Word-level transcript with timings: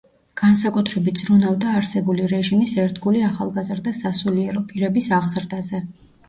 განსაკუთრებით 0.41 1.19
ზრუნავდა 1.23 1.73
არსებული 1.81 2.25
რეჟიმის 2.31 2.73
ერთგული 2.85 3.21
ახალგაზრდა 3.27 3.95
სასულიერო 3.99 4.65
პირების 4.73 5.13
აღზრდაზე. 5.21 5.85